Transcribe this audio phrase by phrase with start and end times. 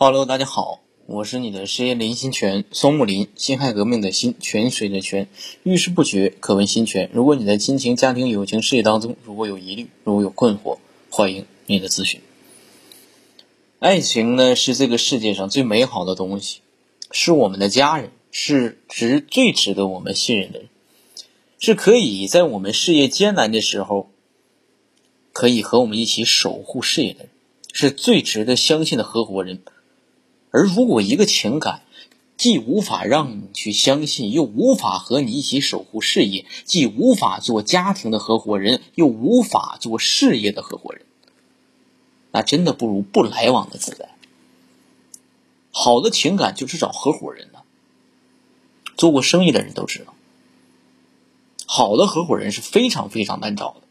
[0.00, 5.26] Hello，大家好，我是你的事业林心泉，松木林，辛亥革命的辛，泉水的泉，
[5.64, 7.10] 遇事不决，可问心泉。
[7.12, 10.78] 如果你在亲情、家庭、友情、事业当中如果有疑虑，如果有困惑，
[11.10, 12.20] 欢迎你的咨询。
[13.80, 16.60] 爱情呢，是这个世界上最美好的东西，
[17.10, 20.68] 是我们的家人，是值最值得我们信任的人，
[21.58, 24.08] 是可以在我们事业艰难的时候，
[25.32, 27.30] 可以和我们一起守护事业的人。
[27.70, 29.60] 是最值得相信的合伙人，
[30.58, 31.82] 而如果一个情感
[32.36, 41.06] 既无法让你去相信，又无法和你一起守护事业，既无法做家庭的合伙人，又无法做事业的合伙人，
[42.32, 44.16] 那真的不如不来往的自在。
[45.70, 47.60] 好的情感就是找合伙人呢。
[48.96, 50.12] 做过生意的人都知道，
[51.66, 53.82] 好的合伙人是非常非常难找的。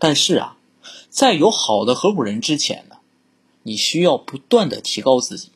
[0.00, 0.56] 但是啊。
[1.08, 2.96] 在有好的合伙人之前呢，
[3.62, 5.50] 你需要不断的提高自己，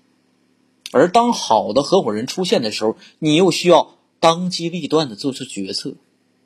[0.93, 5.95] 而当好的合伙人出现的时候，你又需要当机立断的做出决策，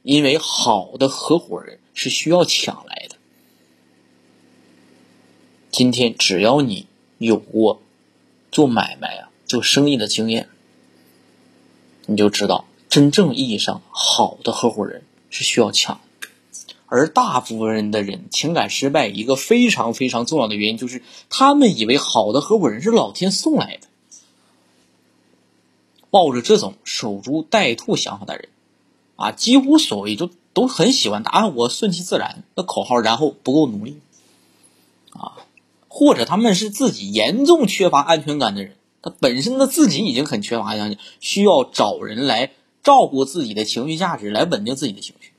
[0.03, 3.17] 因为好的合伙人是需要抢来的。
[5.71, 6.87] 今天只要你
[7.19, 7.81] 有过
[8.53, 10.49] 做买卖啊、做生意的经验，
[12.07, 16.01] 你就知道真正意义上好的合伙人是需要抢。
[16.87, 23.89] 而大部分人的人情感失败，一个非常非常重要的原因就是，他们以为好的合伙人是老天送来的。
[26.15, 28.49] 抱着这种守株待兔想法的人，
[29.17, 33.99] 啊，几乎所谓就都很喜欢答案我顺其自然的口号，然后不够努力，
[35.11, 35.43] 啊，
[35.89, 42.53] 或者他们是自己严重缺乏安全感的人，他本身他自己已经很缺乏安全感，需要找人来
[42.85, 45.33] 照顾自己的情绪价值，来稳定自己的情绪。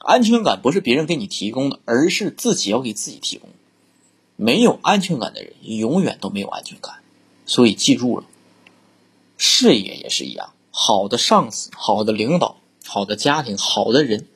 [0.00, 3.48] 安全感不是别人给你提供的，而是自己要给自己提供。
[4.34, 6.96] 没有安全感的人，永远都没有安全感。
[7.46, 8.24] 所以记住了，
[9.44, 10.52] 事业也是一样。
[10.70, 14.28] 好的上司、好的领导、好的家庭、好的人，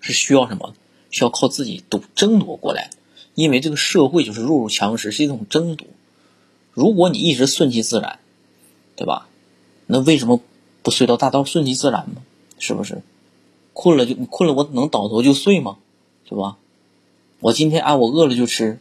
[0.00, 0.74] 是需要什么？
[1.12, 2.90] 需要靠自己赌争夺过来。
[3.36, 5.86] 因为这个社会就是弱肉强食，是一种争夺。
[6.72, 8.18] 如果你一直顺其自然，
[8.96, 9.28] 对吧？
[9.86, 10.40] 那为什么
[10.82, 12.22] 不睡到大道顺其自然呢？
[12.58, 13.00] 是不是？
[13.72, 15.76] 困了就困了，我能倒头就睡吗？
[16.28, 16.56] 是吧？
[17.38, 18.80] 我今天啊，我饿了就吃，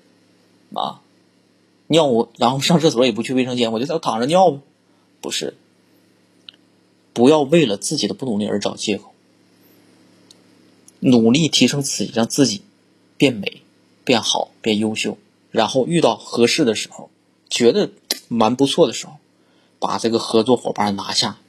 [0.73, 1.01] 啊，
[1.85, 4.59] 尿我然后上厕所也不去卫生间，我就在躺着尿呗。
[5.23, 5.55] 不是，
[7.13, 9.11] 不要为了自己的不努力而找借口，
[10.99, 12.61] 努力提升自己，让自己
[13.17, 13.63] 变美、
[14.03, 15.17] 变好、变优秀，
[15.49, 17.09] 然后遇到合适的时候，
[17.49, 17.89] 觉得
[18.27, 19.13] 蛮不错的时候，
[19.79, 21.39] 把这个合作伙伴拿下，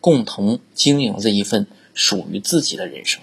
[0.00, 1.66] 共同经营这一份。
[1.94, 3.20] 属于自己的人生。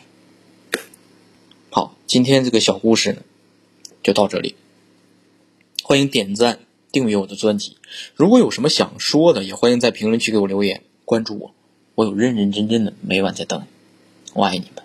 [1.70, 3.22] 好，今天这个小故事呢，
[4.04, 4.56] 就到这里。
[5.82, 6.60] 欢迎点赞、
[6.96, 7.76] 订阅我的专辑。
[8.16, 10.82] 如果有什么想说的，也欢迎在评论区给我留言。
[11.04, 11.54] 关注我，
[11.94, 13.66] 我有认认真真的每晚在等你。
[14.34, 14.85] 我爱你们。